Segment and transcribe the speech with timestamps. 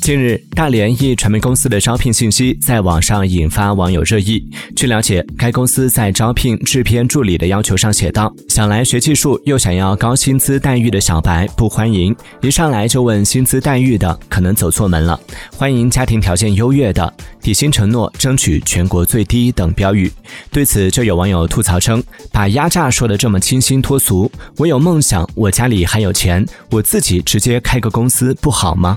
[0.00, 4.44] 近日，大连一传媒公司的招聘信息在网上引发网友热议。
[4.74, 15.18] 据了解，该公司在招聘制片助理的要求上写道：“想来学技术又想要高薪资待遇的小白不欢迎，一上来就问薪资待遇的可能走错门了。
[15.56, 20.10] 欢迎家庭条件优越的，底薪承诺争取全国最低等标语。”
[20.50, 28.96] 对此，就有网友吐槽称：“把压榨说的这么清新脱俗，我有梦想，我家里还有钱，我自己直接开个公司不好吗？”